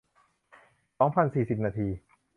[0.97, 1.87] สองพันสี่สิบ นาที